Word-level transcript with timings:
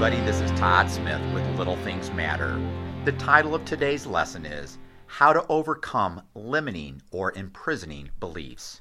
everybody. 0.00 0.24
This 0.24 0.40
is 0.40 0.60
Todd 0.60 0.88
Smith 0.88 1.20
with 1.34 1.44
Little 1.58 1.74
Things 1.78 2.12
Matter. 2.12 2.56
The 3.04 3.10
title 3.10 3.52
of 3.52 3.64
today's 3.64 4.06
lesson 4.06 4.46
is 4.46 4.78
How 5.08 5.32
to 5.32 5.44
Overcome 5.48 6.22
Limiting 6.36 7.02
or 7.10 7.32
Imprisoning 7.32 8.10
Beliefs. 8.20 8.80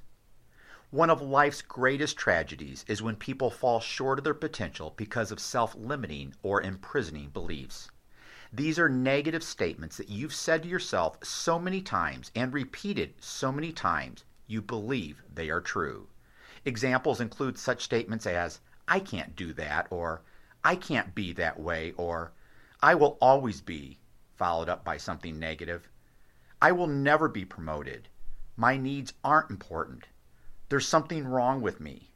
One 0.91 1.09
of 1.09 1.19
life's 1.19 1.63
greatest 1.63 2.17
tragedies 2.17 2.85
is 2.87 3.01
when 3.01 3.15
people 3.15 3.49
fall 3.49 3.79
short 3.79 4.19
of 4.19 4.25
their 4.25 4.35
potential 4.35 4.93
because 4.95 5.31
of 5.31 5.39
self 5.39 5.73
limiting 5.73 6.35
or 6.43 6.61
imprisoning 6.61 7.29
beliefs. 7.29 7.89
These 8.53 8.77
are 8.77 8.87
negative 8.87 9.41
statements 9.41 9.97
that 9.97 10.09
you've 10.09 10.35
said 10.35 10.61
to 10.61 10.69
yourself 10.69 11.17
so 11.23 11.57
many 11.57 11.81
times 11.81 12.31
and 12.35 12.53
repeated 12.53 13.15
so 13.19 13.51
many 13.51 13.71
times 13.71 14.23
you 14.45 14.61
believe 14.61 15.23
they 15.33 15.49
are 15.49 15.61
true. 15.61 16.09
Examples 16.63 17.19
include 17.19 17.57
such 17.57 17.81
statements 17.81 18.27
as, 18.27 18.59
I 18.87 18.99
can't 18.99 19.35
do 19.35 19.51
that, 19.53 19.87
or 19.89 20.21
I 20.67 20.75
can't 20.75 21.15
be 21.15 21.31
that 21.31 21.57
way, 21.57 21.93
or 21.93 22.33
I 22.83 22.93
will 22.93 23.17
always 23.21 23.61
be, 23.61 23.99
followed 24.35 24.67
up 24.67 24.83
by 24.83 24.97
something 24.97 25.39
negative. 25.39 25.87
I 26.61 26.73
will 26.73 26.87
never 26.87 27.29
be 27.29 27.45
promoted. 27.45 28.09
My 28.57 28.75
needs 28.75 29.13
aren't 29.23 29.49
important. 29.49 30.09
There's 30.67 30.85
something 30.85 31.25
wrong 31.25 31.61
with 31.61 31.79
me. 31.79 32.11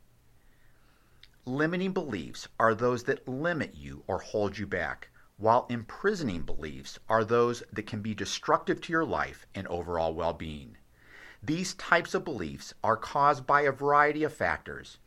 Limiting 1.45 1.93
beliefs 1.93 2.49
are 2.59 2.75
those 2.75 3.05
that 3.05 3.25
limit 3.25 3.75
you 3.75 4.03
or 4.05 4.19
hold 4.19 4.57
you 4.57 4.67
back, 4.67 5.07
while 5.37 5.65
imprisoning 5.69 6.41
beliefs 6.41 6.99
are 7.07 7.23
those 7.23 7.63
that 7.71 7.87
can 7.87 8.01
be 8.01 8.13
destructive 8.13 8.81
to 8.81 8.91
your 8.91 9.05
life 9.05 9.45
and 9.55 9.65
overall 9.67 10.13
well 10.13 10.33
being. 10.33 10.75
These 11.41 11.75
types 11.75 12.13
of 12.13 12.25
beliefs 12.25 12.73
are 12.83 12.97
caused 12.97 13.47
by 13.47 13.61
a 13.61 13.71
variety 13.71 14.25
of 14.25 14.33
factors 14.33 14.97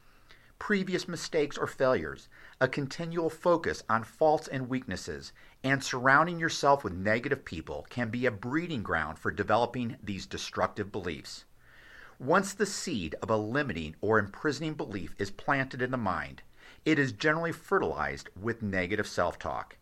previous 0.65 1.07
mistakes 1.07 1.59
or 1.59 1.67
failures, 1.67 2.27
a 2.59 2.67
continual 2.67 3.29
focus 3.29 3.83
on 3.87 4.03
faults 4.03 4.49
and 4.49 4.67
weaknesses, 4.67 5.31
and 5.63 5.85
surrounding 5.85 6.41
yourself 6.41 6.83
with 6.83 6.95
negative 6.95 7.45
people 7.45 7.87
can 7.91 8.09
be 8.09 8.25
a 8.25 8.31
breeding 8.31 8.83
ground 8.83 9.19
for 9.19 9.31
developing 9.31 9.95
these 10.03 10.25
destructive 10.25 10.91
beliefs. 10.91 11.45
Once 12.19 12.55
the 12.55 12.65
seed 12.65 13.15
of 13.21 13.29
a 13.29 13.37
limiting 13.37 13.95
or 14.01 14.19
imprisoning 14.19 14.73
belief 14.73 15.15
is 15.19 15.31
planted 15.31 15.83
in 15.83 15.91
the 15.91 15.99
mind, 15.99 16.41
it 16.87 16.99
is 16.99 17.13
generally 17.13 17.53
fertilized 17.53 18.31
with 18.35 18.63
negative 18.63 19.07
self 19.07 19.39
talk. 19.39 19.77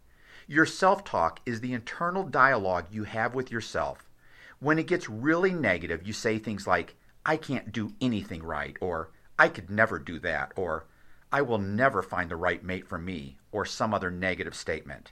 Your 0.49 0.67
self 0.67 1.05
talk 1.05 1.39
is 1.47 1.61
the 1.61 1.75
internal 1.75 2.25
dialogue 2.25 2.87
you 2.91 3.05
have 3.05 3.37
with 3.37 3.53
yourself. 3.53 4.11
When 4.59 4.81
it 4.81 4.89
gets 4.89 5.09
really 5.09 5.53
negative, 5.53 6.05
you 6.05 6.13
say 6.13 6.41
things 6.41 6.67
like, 6.67 6.97
I 7.25 7.37
can't 7.37 7.71
do 7.71 7.93
anything 8.01 8.43
right, 8.43 8.77
or 8.81 9.11
I 9.43 9.49
could 9.49 9.71
never 9.71 9.99
do 9.99 10.21
that, 10.21 10.53
or 10.55 10.87
I 11.33 11.43
will 11.43 11.59
never 11.59 12.01
find 12.01 12.31
the 12.31 12.37
right 12.37 12.63
mate 12.63 12.87
for 12.87 12.97
me, 12.97 13.39
or 13.51 13.65
some 13.65 13.93
other 13.93 14.09
negative 14.09 14.55
statement. 14.55 15.11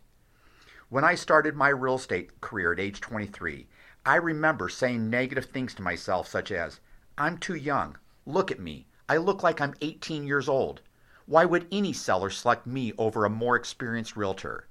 When 0.88 1.02
I 1.02 1.16
started 1.16 1.56
my 1.56 1.70
real 1.70 1.96
estate 1.96 2.40
career 2.40 2.72
at 2.72 2.78
age 2.78 3.00
23, 3.00 3.66
I 4.06 4.14
remember 4.14 4.68
saying 4.68 5.10
negative 5.10 5.46
things 5.46 5.74
to 5.74 5.82
myself, 5.82 6.28
such 6.28 6.52
as, 6.52 6.78
I'm 7.18 7.38
too 7.38 7.56
young. 7.56 7.98
Look 8.24 8.52
at 8.52 8.60
me. 8.60 8.86
I 9.08 9.16
look 9.16 9.42
like 9.42 9.60
I'm 9.60 9.74
18 9.80 10.24
years 10.28 10.48
old. 10.48 10.80
Why 11.26 11.44
would 11.44 11.66
any 11.72 11.92
seller 11.92 12.30
select 12.30 12.68
me 12.68 12.92
over 12.98 13.24
a 13.24 13.30
more 13.30 13.56
experienced 13.56 14.16
realtor? 14.16 14.68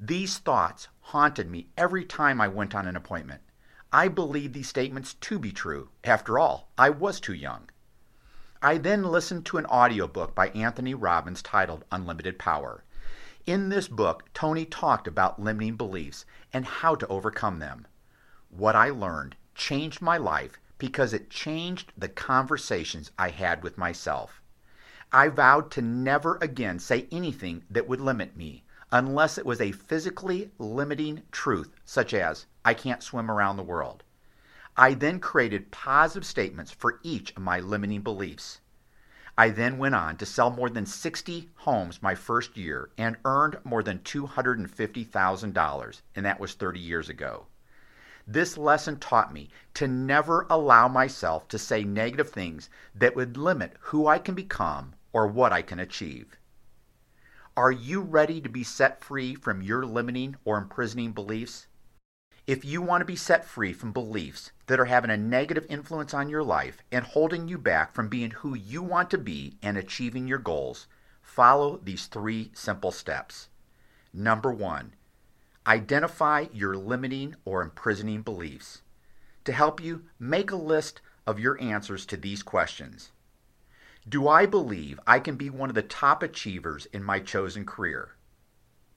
These 0.00 0.38
thoughts 0.38 0.88
haunted 1.02 1.48
me 1.48 1.68
every 1.78 2.04
time 2.04 2.40
I 2.40 2.48
went 2.48 2.74
on 2.74 2.88
an 2.88 2.96
appointment. 2.96 3.42
I 3.92 4.08
believed 4.08 4.54
these 4.54 4.68
statements 4.68 5.14
to 5.14 5.38
be 5.38 5.52
true. 5.52 5.90
After 6.02 6.36
all, 6.36 6.72
I 6.76 6.90
was 6.90 7.20
too 7.20 7.32
young. 7.32 7.68
I 8.64 8.78
then 8.78 9.02
listened 9.02 9.44
to 9.46 9.58
an 9.58 9.66
audiobook 9.66 10.36
by 10.36 10.50
Anthony 10.50 10.94
Robbins 10.94 11.42
titled 11.42 11.84
Unlimited 11.90 12.38
Power. 12.38 12.84
In 13.44 13.70
this 13.70 13.88
book, 13.88 14.32
Tony 14.34 14.64
talked 14.64 15.08
about 15.08 15.42
limiting 15.42 15.74
beliefs 15.74 16.24
and 16.52 16.64
how 16.64 16.94
to 16.94 17.08
overcome 17.08 17.58
them. 17.58 17.88
What 18.50 18.76
I 18.76 18.90
learned 18.90 19.34
changed 19.56 20.00
my 20.00 20.16
life 20.16 20.60
because 20.78 21.12
it 21.12 21.28
changed 21.28 21.92
the 21.98 22.08
conversations 22.08 23.10
I 23.18 23.30
had 23.30 23.64
with 23.64 23.78
myself. 23.78 24.40
I 25.10 25.26
vowed 25.26 25.72
to 25.72 25.82
never 25.82 26.38
again 26.40 26.78
say 26.78 27.08
anything 27.10 27.64
that 27.68 27.88
would 27.88 28.00
limit 28.00 28.36
me 28.36 28.62
unless 28.92 29.38
it 29.38 29.44
was 29.44 29.60
a 29.60 29.72
physically 29.72 30.52
limiting 30.60 31.22
truth, 31.32 31.74
such 31.84 32.14
as, 32.14 32.46
I 32.64 32.74
can't 32.74 33.02
swim 33.02 33.28
around 33.28 33.56
the 33.56 33.64
world. 33.64 34.04
I 34.76 34.94
then 34.94 35.20
created 35.20 35.70
positive 35.70 36.24
statements 36.24 36.70
for 36.70 36.98
each 37.02 37.32
of 37.36 37.42
my 37.42 37.60
limiting 37.60 38.00
beliefs. 38.00 38.60
I 39.36 39.50
then 39.50 39.76
went 39.76 39.94
on 39.94 40.16
to 40.16 40.24
sell 40.24 40.50
more 40.50 40.70
than 40.70 40.86
60 40.86 41.50
homes 41.56 42.02
my 42.02 42.14
first 42.14 42.56
year 42.56 42.88
and 42.96 43.18
earned 43.24 43.58
more 43.64 43.82
than 43.82 43.98
$250,000, 43.98 46.02
and 46.14 46.24
that 46.24 46.40
was 46.40 46.54
30 46.54 46.80
years 46.80 47.10
ago. 47.10 47.46
This 48.26 48.56
lesson 48.56 48.98
taught 48.98 49.32
me 49.32 49.50
to 49.74 49.88
never 49.88 50.46
allow 50.48 50.88
myself 50.88 51.48
to 51.48 51.58
say 51.58 51.84
negative 51.84 52.30
things 52.30 52.70
that 52.94 53.16
would 53.16 53.36
limit 53.36 53.76
who 53.80 54.06
I 54.06 54.18
can 54.18 54.34
become 54.34 54.94
or 55.12 55.26
what 55.26 55.52
I 55.52 55.60
can 55.60 55.80
achieve. 55.80 56.38
Are 57.56 57.72
you 57.72 58.00
ready 58.00 58.40
to 58.40 58.48
be 58.48 58.64
set 58.64 59.04
free 59.04 59.34
from 59.34 59.60
your 59.60 59.84
limiting 59.84 60.36
or 60.44 60.56
imprisoning 60.56 61.12
beliefs? 61.12 61.66
If 62.44 62.64
you 62.64 62.82
want 62.82 63.02
to 63.02 63.04
be 63.04 63.14
set 63.14 63.44
free 63.44 63.72
from 63.72 63.92
beliefs 63.92 64.50
that 64.66 64.80
are 64.80 64.86
having 64.86 65.10
a 65.10 65.16
negative 65.16 65.64
influence 65.68 66.12
on 66.12 66.28
your 66.28 66.42
life 66.42 66.82
and 66.90 67.04
holding 67.04 67.46
you 67.46 67.56
back 67.56 67.94
from 67.94 68.08
being 68.08 68.32
who 68.32 68.54
you 68.54 68.82
want 68.82 69.10
to 69.10 69.18
be 69.18 69.58
and 69.62 69.78
achieving 69.78 70.26
your 70.26 70.40
goals, 70.40 70.88
follow 71.20 71.76
these 71.76 72.06
three 72.06 72.50
simple 72.52 72.90
steps. 72.90 73.48
Number 74.12 74.52
one, 74.52 74.94
identify 75.68 76.46
your 76.52 76.76
limiting 76.76 77.36
or 77.44 77.62
imprisoning 77.62 78.22
beliefs. 78.22 78.82
To 79.44 79.52
help 79.52 79.80
you, 79.80 80.06
make 80.18 80.50
a 80.50 80.56
list 80.56 81.00
of 81.28 81.38
your 81.38 81.60
answers 81.62 82.04
to 82.06 82.16
these 82.16 82.42
questions. 82.42 83.12
Do 84.08 84.26
I 84.26 84.46
believe 84.46 84.98
I 85.06 85.20
can 85.20 85.36
be 85.36 85.48
one 85.48 85.68
of 85.68 85.76
the 85.76 85.82
top 85.82 86.24
achievers 86.24 86.86
in 86.86 87.04
my 87.04 87.20
chosen 87.20 87.64
career? 87.64 88.16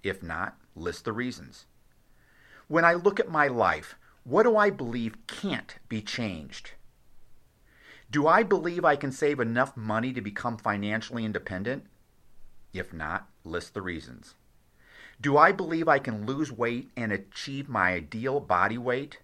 If 0.01 0.23
not, 0.23 0.57
list 0.75 1.05
the 1.05 1.13
reasons. 1.13 1.67
When 2.67 2.83
I 2.83 2.93
look 2.93 3.19
at 3.19 3.29
my 3.29 3.47
life, 3.47 3.95
what 4.23 4.43
do 4.43 4.57
I 4.57 4.71
believe 4.71 5.27
can't 5.27 5.75
be 5.87 6.01
changed? 6.01 6.71
Do 8.09 8.27
I 8.27 8.43
believe 8.43 8.83
I 8.83 8.95
can 8.95 9.11
save 9.11 9.39
enough 9.39 9.77
money 9.77 10.13
to 10.13 10.21
become 10.21 10.57
financially 10.57 11.25
independent? 11.25 11.85
If 12.73 12.91
not, 12.91 13.29
list 13.43 13.73
the 13.73 13.81
reasons. 13.81 14.35
Do 15.21 15.37
I 15.37 15.51
believe 15.51 15.87
I 15.87 15.99
can 15.99 16.25
lose 16.25 16.51
weight 16.51 16.89
and 16.97 17.11
achieve 17.11 17.69
my 17.69 17.93
ideal 17.93 18.39
body 18.39 18.77
weight? 18.77 19.19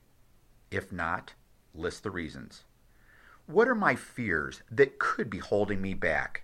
If 0.69 0.91
not, 0.91 1.33
list 1.73 2.03
the 2.03 2.11
reasons. 2.11 2.63
What 3.45 3.67
are 3.67 3.75
my 3.75 3.95
fears 3.95 4.61
that 4.71 4.99
could 4.99 5.29
be 5.29 5.39
holding 5.39 5.81
me 5.81 5.93
back? 5.93 6.43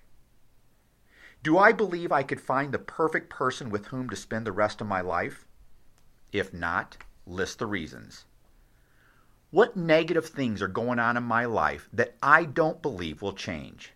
Do 1.44 1.58
I 1.58 1.72
believe 1.72 2.12
I 2.12 2.24
could 2.24 2.42
find 2.42 2.74
the 2.74 2.80
perfect 2.80 3.30
person 3.30 3.70
with 3.70 3.88
whom 3.88 4.10
to 4.10 4.16
spend 4.16 4.46
the 4.46 4.52
rest 4.52 4.82
of 4.82 4.88
my 4.88 5.02
life? 5.02 5.47
If 6.32 6.54
not, 6.54 6.98
list 7.26 7.60
the 7.60 7.66
reasons. 7.66 8.26
What 9.50 9.78
negative 9.78 10.28
things 10.28 10.62
are 10.62 10.68
going 10.68 11.00
on 11.00 11.16
in 11.16 11.24
my 11.24 11.46
life 11.46 11.88
that 11.94 12.18
I 12.22 12.44
don't 12.44 12.82
believe 12.82 13.22
will 13.22 13.34
change? 13.34 13.94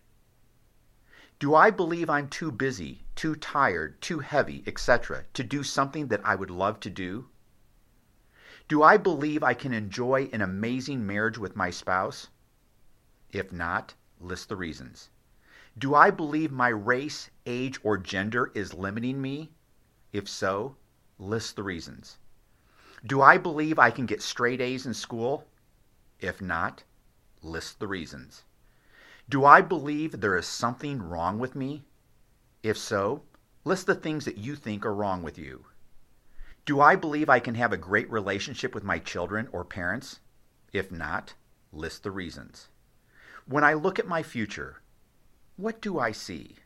Do 1.38 1.54
I 1.54 1.70
believe 1.70 2.08
I'm 2.08 2.28
too 2.28 2.50
busy, 2.50 3.04
too 3.14 3.34
tired, 3.34 4.00
too 4.00 4.20
heavy, 4.20 4.62
etc., 4.66 5.24
to 5.34 5.42
do 5.42 5.62
something 5.62 6.06
that 6.06 6.24
I 6.24 6.34
would 6.34 6.50
love 6.50 6.80
to 6.80 6.90
do? 6.90 7.28
Do 8.68 8.82
I 8.82 8.96
believe 8.96 9.42
I 9.42 9.52
can 9.52 9.74
enjoy 9.74 10.30
an 10.32 10.40
amazing 10.40 11.06
marriage 11.06 11.36
with 11.36 11.56
my 11.56 11.70
spouse? 11.70 12.28
If 13.30 13.52
not, 13.52 13.94
list 14.20 14.48
the 14.48 14.56
reasons. 14.56 15.10
Do 15.76 15.94
I 15.94 16.10
believe 16.10 16.52
my 16.52 16.68
race, 16.68 17.28
age, 17.44 17.78
or 17.82 17.98
gender 17.98 18.52
is 18.54 18.72
limiting 18.72 19.20
me? 19.20 19.52
If 20.12 20.28
so, 20.28 20.76
list 21.22 21.56
the 21.56 21.62
reasons. 21.62 22.18
Do 23.06 23.22
I 23.22 23.38
believe 23.38 23.78
I 23.78 23.90
can 23.90 24.06
get 24.06 24.22
straight 24.22 24.60
A's 24.60 24.86
in 24.86 24.94
school? 24.94 25.46
If 26.20 26.40
not, 26.40 26.84
list 27.42 27.78
the 27.78 27.86
reasons. 27.86 28.44
Do 29.28 29.44
I 29.44 29.60
believe 29.60 30.20
there 30.20 30.36
is 30.36 30.46
something 30.46 31.00
wrong 31.00 31.38
with 31.38 31.54
me? 31.54 31.84
If 32.62 32.76
so, 32.76 33.22
list 33.64 33.86
the 33.86 33.94
things 33.94 34.24
that 34.24 34.38
you 34.38 34.56
think 34.56 34.84
are 34.84 34.94
wrong 34.94 35.22
with 35.22 35.38
you. 35.38 35.66
Do 36.64 36.80
I 36.80 36.96
believe 36.96 37.28
I 37.28 37.40
can 37.40 37.54
have 37.54 37.72
a 37.72 37.76
great 37.76 38.10
relationship 38.10 38.74
with 38.74 38.84
my 38.84 38.98
children 38.98 39.48
or 39.52 39.64
parents? 39.64 40.20
If 40.72 40.92
not, 40.92 41.34
list 41.72 42.02
the 42.02 42.10
reasons. 42.10 42.68
When 43.46 43.64
I 43.64 43.74
look 43.74 43.98
at 43.98 44.06
my 44.06 44.22
future, 44.22 44.82
what 45.56 45.80
do 45.80 45.98
I 45.98 46.12
see? 46.12 46.56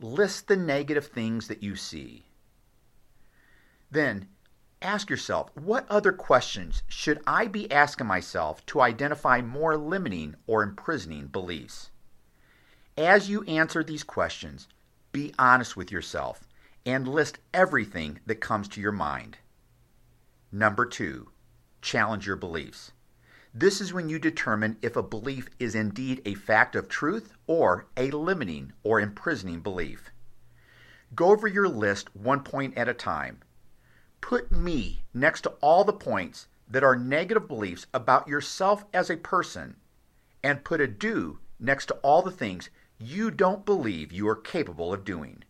List 0.00 0.48
the 0.48 0.56
negative 0.56 1.06
things 1.06 1.48
that 1.48 1.62
you 1.62 1.76
see. 1.76 2.26
Then 3.90 4.28
ask 4.82 5.10
yourself 5.10 5.50
what 5.56 5.86
other 5.90 6.12
questions 6.12 6.82
should 6.86 7.20
I 7.26 7.46
be 7.46 7.70
asking 7.70 8.06
myself 8.06 8.64
to 8.66 8.80
identify 8.80 9.40
more 9.40 9.76
limiting 9.76 10.36
or 10.46 10.62
imprisoning 10.62 11.26
beliefs? 11.26 11.90
As 12.96 13.28
you 13.28 13.42
answer 13.44 13.82
these 13.82 14.04
questions, 14.04 14.68
be 15.12 15.34
honest 15.38 15.76
with 15.76 15.90
yourself 15.90 16.46
and 16.86 17.08
list 17.08 17.38
everything 17.52 18.20
that 18.26 18.40
comes 18.40 18.68
to 18.68 18.80
your 18.80 18.92
mind. 18.92 19.38
Number 20.52 20.86
two, 20.86 21.30
challenge 21.82 22.26
your 22.26 22.36
beliefs. 22.36 22.92
This 23.52 23.80
is 23.80 23.92
when 23.92 24.08
you 24.08 24.18
determine 24.18 24.78
if 24.80 24.96
a 24.96 25.02
belief 25.02 25.48
is 25.58 25.74
indeed 25.74 26.22
a 26.24 26.34
fact 26.34 26.76
of 26.76 26.88
truth 26.88 27.32
or 27.46 27.86
a 27.96 28.10
limiting 28.12 28.72
or 28.84 29.00
imprisoning 29.00 29.60
belief. 29.60 30.10
Go 31.14 31.30
over 31.30 31.48
your 31.48 31.68
list 31.68 32.14
one 32.14 32.44
point 32.44 32.76
at 32.78 32.88
a 32.88 32.94
time. 32.94 33.40
Put 34.20 34.52
me 34.52 35.04
next 35.14 35.42
to 35.42 35.50
all 35.60 35.84
the 35.84 35.92
points 35.92 36.48
that 36.68 36.84
are 36.84 36.96
negative 36.96 37.48
beliefs 37.48 37.86
about 37.92 38.28
yourself 38.28 38.84
as 38.94 39.10
a 39.10 39.16
person, 39.16 39.76
and 40.42 40.64
put 40.64 40.80
a 40.80 40.86
do 40.86 41.38
next 41.58 41.86
to 41.86 41.94
all 41.96 42.22
the 42.22 42.30
things 42.30 42.70
you 42.98 43.30
don't 43.30 43.64
believe 43.64 44.12
you 44.12 44.28
are 44.28 44.36
capable 44.36 44.92
of 44.92 45.04
doing. 45.04 45.42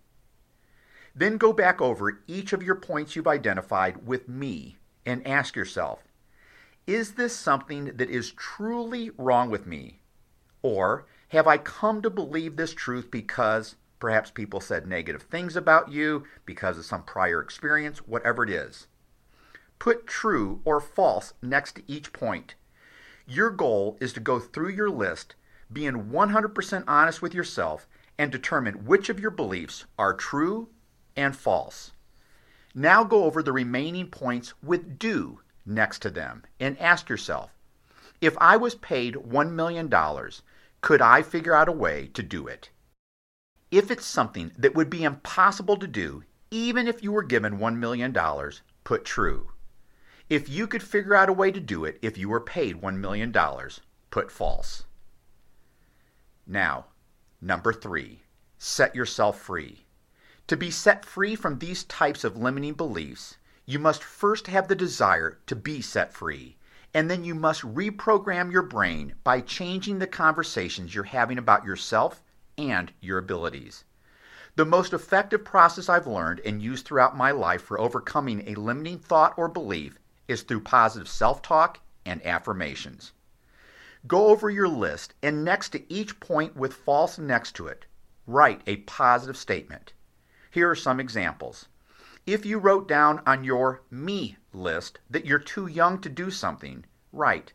Then 1.14 1.36
go 1.36 1.52
back 1.52 1.80
over 1.80 2.22
each 2.26 2.52
of 2.52 2.62
your 2.62 2.76
points 2.76 3.16
you've 3.16 3.26
identified 3.26 4.06
with 4.06 4.28
me 4.28 4.78
and 5.04 5.26
ask 5.26 5.56
yourself 5.56 6.04
Is 6.86 7.14
this 7.14 7.36
something 7.36 7.96
that 7.96 8.08
is 8.08 8.32
truly 8.32 9.10
wrong 9.18 9.50
with 9.50 9.66
me? 9.66 10.00
Or 10.62 11.06
have 11.28 11.46
I 11.46 11.58
come 11.58 12.02
to 12.02 12.10
believe 12.10 12.56
this 12.56 12.72
truth 12.72 13.10
because 13.10 13.76
perhaps 14.00 14.30
people 14.30 14.60
said 14.60 14.86
negative 14.86 15.22
things 15.22 15.54
about 15.54 15.92
you, 15.92 16.24
because 16.44 16.76
of 16.78 16.84
some 16.84 17.04
prior 17.04 17.40
experience, 17.40 17.98
whatever 17.98 18.42
it 18.42 18.50
is? 18.50 18.88
Put 19.78 20.06
true 20.06 20.60
or 20.64 20.80
false 20.80 21.34
next 21.40 21.76
to 21.76 21.82
each 21.86 22.12
point. 22.12 22.54
Your 23.26 23.50
goal 23.50 23.96
is 24.00 24.12
to 24.14 24.20
go 24.20 24.40
through 24.40 24.70
your 24.70 24.90
list, 24.90 25.36
being 25.72 26.10
100% 26.10 26.84
honest 26.88 27.22
with 27.22 27.34
yourself, 27.34 27.86
and 28.18 28.32
determine 28.32 28.84
which 28.84 29.08
of 29.08 29.20
your 29.20 29.30
beliefs 29.30 29.84
are 29.98 30.12
true 30.12 30.68
and 31.16 31.36
false. 31.36 31.92
Now 32.74 33.04
go 33.04 33.24
over 33.24 33.42
the 33.42 33.52
remaining 33.52 34.08
points 34.08 34.54
with 34.62 34.98
do 34.98 35.40
next 35.64 36.00
to 36.00 36.10
them 36.10 36.44
and 36.58 36.78
ask 36.78 37.08
yourself 37.08 37.50
if 38.20 38.36
I 38.38 38.56
was 38.56 38.74
paid 38.74 39.14
$1 39.14 39.52
million, 39.52 39.90
could 40.82 41.00
I 41.00 41.22
figure 41.22 41.54
out 41.54 41.68
a 41.68 41.72
way 41.72 42.10
to 42.12 42.22
do 42.22 42.46
it? 42.46 42.70
If 43.70 43.90
it's 43.90 44.04
something 44.04 44.50
that 44.58 44.74
would 44.74 44.90
be 44.90 45.04
impossible 45.04 45.76
to 45.76 45.86
do, 45.86 46.24
even 46.50 46.88
if 46.88 47.04
you 47.04 47.12
were 47.12 47.22
given 47.22 47.58
$1 47.58 47.76
million, 47.76 48.12
put 48.82 49.04
true. 49.04 49.52
If 50.28 50.48
you 50.48 50.66
could 50.66 50.82
figure 50.82 51.14
out 51.14 51.28
a 51.28 51.32
way 51.32 51.52
to 51.52 51.60
do 51.60 51.84
it 51.84 51.98
if 52.02 52.18
you 52.18 52.28
were 52.28 52.40
paid 52.40 52.80
$1 52.80 52.96
million, 52.96 53.32
put 54.10 54.32
false. 54.32 54.84
Now, 56.46 56.86
number 57.40 57.72
three, 57.72 58.22
set 58.58 58.96
yourself 58.96 59.40
free. 59.40 59.86
To 60.48 60.56
be 60.56 60.72
set 60.72 61.04
free 61.04 61.36
from 61.36 61.58
these 61.58 61.84
types 61.84 62.24
of 62.24 62.36
limiting 62.36 62.74
beliefs, 62.74 63.36
you 63.66 63.78
must 63.78 64.02
first 64.02 64.48
have 64.48 64.66
the 64.66 64.74
desire 64.74 65.38
to 65.46 65.54
be 65.54 65.80
set 65.80 66.12
free, 66.12 66.56
and 66.92 67.08
then 67.08 67.22
you 67.22 67.36
must 67.36 67.62
reprogram 67.62 68.50
your 68.50 68.62
brain 68.62 69.14
by 69.22 69.40
changing 69.40 70.00
the 70.00 70.08
conversations 70.08 70.92
you're 70.92 71.04
having 71.04 71.38
about 71.38 71.64
yourself 71.64 72.24
and 72.68 72.92
your 73.00 73.16
abilities. 73.16 73.84
The 74.56 74.64
most 74.66 74.92
effective 74.92 75.44
process 75.44 75.88
I've 75.88 76.06
learned 76.06 76.40
and 76.40 76.60
used 76.60 76.84
throughout 76.84 77.16
my 77.16 77.30
life 77.30 77.62
for 77.62 77.80
overcoming 77.80 78.46
a 78.46 78.56
limiting 78.56 78.98
thought 78.98 79.32
or 79.38 79.48
belief 79.48 79.98
is 80.28 80.42
through 80.42 80.60
positive 80.60 81.08
self 81.08 81.40
talk 81.40 81.80
and 82.04 82.20
affirmations. 82.26 83.12
Go 84.06 84.26
over 84.26 84.50
your 84.50 84.68
list 84.68 85.14
and 85.22 85.44
next 85.44 85.70
to 85.70 85.92
each 85.92 86.20
point 86.20 86.56
with 86.56 86.74
false 86.74 87.18
next 87.18 87.52
to 87.52 87.68
it, 87.68 87.86
write 88.26 88.62
a 88.66 88.78
positive 88.78 89.36
statement. 89.36 89.92
Here 90.50 90.68
are 90.68 90.74
some 90.74 90.98
examples. 90.98 91.68
If 92.26 92.44
you 92.44 92.58
wrote 92.58 92.88
down 92.88 93.22
on 93.26 93.44
your 93.44 93.82
me 93.90 94.36
list 94.52 94.98
that 95.08 95.26
you're 95.26 95.38
too 95.38 95.66
young 95.66 96.00
to 96.00 96.08
do 96.08 96.30
something, 96.30 96.84
write, 97.12 97.52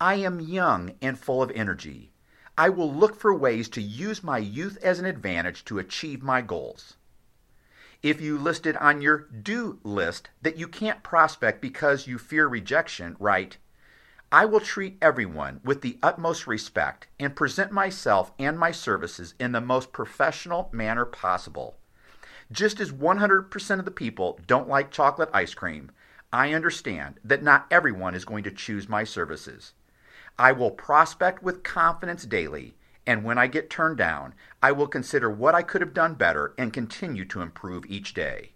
I 0.00 0.14
am 0.14 0.40
young 0.40 0.94
and 1.02 1.18
full 1.18 1.42
of 1.42 1.50
energy. 1.52 2.11
I 2.56 2.68
will 2.68 2.92
look 2.92 3.16
for 3.16 3.34
ways 3.34 3.68
to 3.70 3.80
use 3.80 4.22
my 4.22 4.38
youth 4.38 4.76
as 4.82 4.98
an 4.98 5.06
advantage 5.06 5.64
to 5.66 5.78
achieve 5.78 6.22
my 6.22 6.42
goals. 6.42 6.96
If 8.02 8.20
you 8.20 8.36
listed 8.36 8.76
on 8.76 9.00
your 9.00 9.18
do 9.18 9.78
list 9.84 10.28
that 10.42 10.58
you 10.58 10.68
can't 10.68 11.02
prospect 11.02 11.62
because 11.62 12.06
you 12.06 12.18
fear 12.18 12.46
rejection, 12.46 13.16
write, 13.18 13.56
I 14.30 14.44
will 14.44 14.60
treat 14.60 14.98
everyone 15.00 15.60
with 15.62 15.82
the 15.82 15.98
utmost 16.02 16.46
respect 16.46 17.06
and 17.18 17.36
present 17.36 17.70
myself 17.70 18.32
and 18.38 18.58
my 18.58 18.70
services 18.70 19.34
in 19.38 19.52
the 19.52 19.60
most 19.60 19.92
professional 19.92 20.68
manner 20.72 21.04
possible. 21.04 21.76
Just 22.50 22.80
as 22.80 22.92
100% 22.92 23.78
of 23.78 23.84
the 23.84 23.90
people 23.90 24.40
don't 24.46 24.68
like 24.68 24.90
chocolate 24.90 25.30
ice 25.32 25.54
cream, 25.54 25.90
I 26.32 26.52
understand 26.52 27.20
that 27.24 27.42
not 27.42 27.66
everyone 27.70 28.14
is 28.14 28.24
going 28.24 28.44
to 28.44 28.50
choose 28.50 28.88
my 28.88 29.04
services. 29.04 29.74
I 30.38 30.52
will 30.52 30.70
prospect 30.70 31.42
with 31.42 31.62
confidence 31.62 32.24
daily 32.24 32.74
and 33.06 33.24
when 33.24 33.38
I 33.38 33.46
get 33.48 33.70
turned 33.70 33.96
down, 33.96 34.34
I 34.62 34.72
will 34.72 34.86
consider 34.86 35.28
what 35.28 35.54
I 35.54 35.62
could 35.62 35.80
have 35.80 35.94
done 35.94 36.14
better 36.14 36.54
and 36.56 36.72
continue 36.72 37.24
to 37.26 37.40
improve 37.40 37.84
each 37.86 38.14
day. 38.14 38.52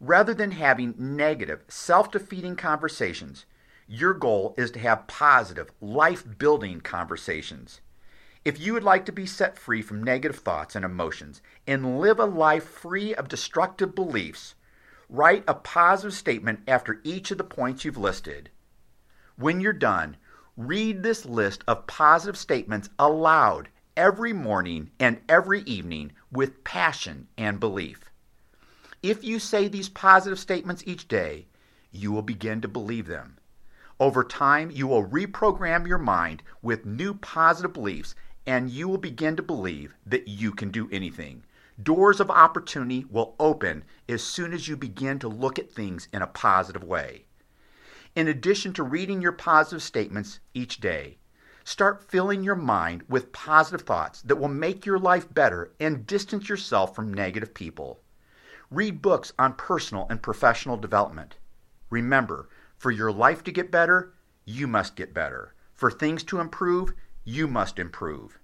Rather 0.00 0.34
than 0.34 0.52
having 0.52 0.94
negative, 0.98 1.62
self 1.68 2.10
defeating 2.10 2.56
conversations, 2.56 3.46
your 3.86 4.14
goal 4.14 4.54
is 4.58 4.72
to 4.72 4.80
have 4.80 5.06
positive, 5.06 5.70
life 5.80 6.24
building 6.38 6.80
conversations. 6.80 7.80
If 8.44 8.58
you 8.58 8.72
would 8.72 8.82
like 8.82 9.06
to 9.06 9.12
be 9.12 9.26
set 9.26 9.56
free 9.56 9.82
from 9.82 10.02
negative 10.02 10.40
thoughts 10.40 10.74
and 10.74 10.84
emotions 10.84 11.40
and 11.64 12.00
live 12.00 12.18
a 12.18 12.24
life 12.24 12.64
free 12.64 13.14
of 13.14 13.28
destructive 13.28 13.94
beliefs, 13.94 14.56
write 15.08 15.44
a 15.46 15.54
positive 15.54 16.14
statement 16.14 16.60
after 16.66 17.00
each 17.04 17.30
of 17.30 17.38
the 17.38 17.44
points 17.44 17.84
you've 17.84 17.96
listed. 17.96 18.50
When 19.36 19.60
you're 19.60 19.72
done, 19.72 20.16
Read 20.58 21.02
this 21.02 21.24
list 21.24 21.64
of 21.66 21.86
positive 21.86 22.36
statements 22.36 22.90
aloud 22.98 23.70
every 23.96 24.34
morning 24.34 24.90
and 25.00 25.22
every 25.26 25.62
evening 25.62 26.12
with 26.30 26.62
passion 26.62 27.26
and 27.38 27.58
belief. 27.58 28.10
If 29.02 29.24
you 29.24 29.38
say 29.38 29.66
these 29.66 29.88
positive 29.88 30.38
statements 30.38 30.82
each 30.84 31.08
day, 31.08 31.46
you 31.90 32.12
will 32.12 32.20
begin 32.20 32.60
to 32.60 32.68
believe 32.68 33.06
them. 33.06 33.38
Over 33.98 34.22
time, 34.22 34.70
you 34.70 34.86
will 34.86 35.06
reprogram 35.06 35.86
your 35.88 35.96
mind 35.96 36.42
with 36.60 36.84
new 36.84 37.14
positive 37.14 37.72
beliefs 37.72 38.14
and 38.46 38.68
you 38.68 38.88
will 38.88 38.98
begin 38.98 39.36
to 39.36 39.42
believe 39.42 39.94
that 40.04 40.28
you 40.28 40.52
can 40.52 40.70
do 40.70 40.86
anything. 40.92 41.44
Doors 41.82 42.20
of 42.20 42.30
opportunity 42.30 43.06
will 43.08 43.36
open 43.40 43.84
as 44.06 44.22
soon 44.22 44.52
as 44.52 44.68
you 44.68 44.76
begin 44.76 45.18
to 45.20 45.28
look 45.28 45.58
at 45.58 45.72
things 45.72 46.08
in 46.12 46.20
a 46.20 46.26
positive 46.26 46.84
way. 46.84 47.24
In 48.14 48.28
addition 48.28 48.74
to 48.74 48.82
reading 48.82 49.22
your 49.22 49.32
positive 49.32 49.82
statements 49.82 50.40
each 50.52 50.80
day, 50.80 51.16
start 51.64 52.10
filling 52.10 52.42
your 52.42 52.54
mind 52.54 53.04
with 53.08 53.32
positive 53.32 53.86
thoughts 53.86 54.20
that 54.20 54.36
will 54.36 54.48
make 54.48 54.84
your 54.84 54.98
life 54.98 55.32
better 55.32 55.72
and 55.80 56.06
distance 56.06 56.46
yourself 56.46 56.94
from 56.94 57.14
negative 57.14 57.54
people. 57.54 58.02
Read 58.70 59.00
books 59.00 59.32
on 59.38 59.54
personal 59.54 60.06
and 60.10 60.20
professional 60.20 60.76
development. 60.76 61.36
Remember, 61.88 62.50
for 62.76 62.90
your 62.90 63.10
life 63.10 63.42
to 63.44 63.50
get 63.50 63.70
better, 63.70 64.12
you 64.44 64.66
must 64.66 64.94
get 64.94 65.14
better. 65.14 65.54
For 65.72 65.90
things 65.90 66.22
to 66.24 66.38
improve, 66.38 66.92
you 67.24 67.48
must 67.48 67.78
improve. 67.78 68.38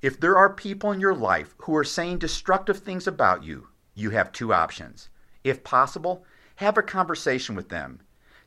If 0.00 0.18
there 0.18 0.38
are 0.38 0.54
people 0.54 0.90
in 0.90 1.00
your 1.00 1.14
life 1.14 1.54
who 1.58 1.76
are 1.76 1.84
saying 1.84 2.18
destructive 2.18 2.78
things 2.78 3.06
about 3.06 3.44
you, 3.44 3.68
you 3.94 4.08
have 4.10 4.32
two 4.32 4.54
options. 4.54 5.10
If 5.42 5.64
possible, 5.64 6.24
have 6.56 6.78
a 6.78 6.82
conversation 6.82 7.54
with 7.54 7.68
them 7.68 8.00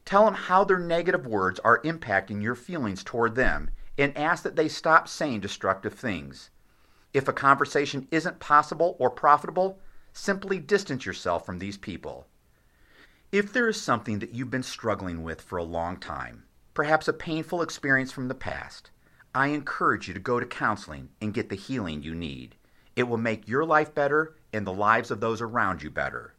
Tell 0.07 0.23
them 0.23 0.35
how 0.35 0.63
their 0.63 0.79
negative 0.79 1.27
words 1.27 1.59
are 1.65 1.81
impacting 1.81 2.41
your 2.41 2.55
feelings 2.55 3.03
toward 3.03 3.35
them 3.35 3.69
and 3.97 4.17
ask 4.17 4.41
that 4.43 4.55
they 4.55 4.69
stop 4.69 5.09
saying 5.09 5.41
destructive 5.41 5.95
things. 5.95 6.49
If 7.13 7.27
a 7.27 7.33
conversation 7.33 8.07
isn't 8.09 8.39
possible 8.39 8.95
or 8.99 9.09
profitable, 9.09 9.81
simply 10.13 10.59
distance 10.59 11.05
yourself 11.05 11.45
from 11.45 11.59
these 11.59 11.77
people. 11.77 12.25
If 13.33 13.51
there 13.51 13.67
is 13.67 13.81
something 13.81 14.19
that 14.19 14.33
you've 14.33 14.49
been 14.49 14.63
struggling 14.63 15.23
with 15.23 15.41
for 15.41 15.57
a 15.57 15.63
long 15.63 15.97
time, 15.97 16.45
perhaps 16.73 17.09
a 17.09 17.13
painful 17.13 17.61
experience 17.61 18.13
from 18.13 18.29
the 18.29 18.33
past, 18.33 18.91
I 19.35 19.47
encourage 19.47 20.07
you 20.07 20.13
to 20.13 20.21
go 20.21 20.39
to 20.39 20.45
counseling 20.45 21.09
and 21.19 21.33
get 21.33 21.49
the 21.49 21.57
healing 21.57 22.01
you 22.01 22.15
need. 22.15 22.55
It 22.95 23.09
will 23.09 23.17
make 23.17 23.45
your 23.45 23.65
life 23.65 23.93
better 23.93 24.37
and 24.53 24.65
the 24.65 24.71
lives 24.71 25.11
of 25.11 25.19
those 25.19 25.41
around 25.41 25.83
you 25.83 25.91
better. 25.91 26.33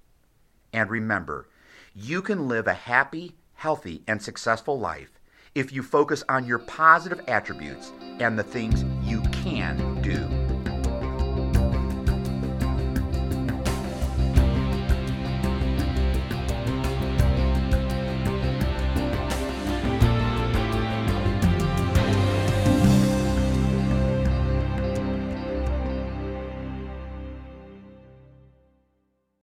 And 0.72 0.88
remember, 0.88 1.50
you 1.94 2.22
can 2.22 2.48
live 2.48 2.66
a 2.66 2.72
happy, 2.72 3.34
healthy, 3.58 4.02
and 4.06 4.22
successful 4.22 4.78
life 4.78 5.18
if 5.54 5.72
you 5.72 5.82
focus 5.82 6.22
on 6.28 6.46
your 6.46 6.60
positive 6.60 7.20
attributes 7.26 7.92
and 8.20 8.38
the 8.38 8.42
things 8.44 8.84
you 9.02 9.20
can 9.32 10.00
do. 10.00 10.47